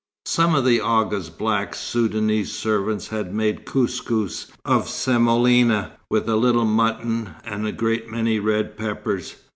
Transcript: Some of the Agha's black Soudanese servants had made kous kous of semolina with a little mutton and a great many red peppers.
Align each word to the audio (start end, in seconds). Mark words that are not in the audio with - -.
Some 0.25 0.55
of 0.55 0.65
the 0.65 0.81
Agha's 0.81 1.29
black 1.29 1.75
Soudanese 1.75 2.51
servants 2.51 3.09
had 3.09 3.35
made 3.35 3.67
kous 3.67 3.99
kous 4.01 4.47
of 4.65 4.89
semolina 4.89 5.91
with 6.09 6.27
a 6.27 6.37
little 6.37 6.65
mutton 6.65 7.35
and 7.45 7.67
a 7.67 7.71
great 7.71 8.09
many 8.09 8.39
red 8.39 8.77
peppers. 8.77 9.35